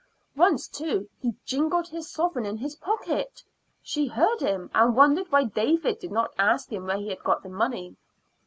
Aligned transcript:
Once, 0.35 0.67
too, 0.67 1.07
he 1.19 1.35
jingled 1.45 1.91
the 1.91 2.01
sovereign 2.01 2.43
in 2.43 2.57
his 2.57 2.75
pocket; 2.75 3.43
she 3.83 4.07
heard 4.07 4.39
him, 4.39 4.71
and 4.73 4.95
wondered 4.95 5.31
why 5.31 5.43
David 5.43 5.99
did 5.99 6.11
not 6.11 6.33
ask 6.39 6.71
him 6.73 6.87
where 6.87 6.97
he 6.97 7.09
had 7.09 7.23
got 7.23 7.43
the 7.43 7.49
money. 7.49 7.95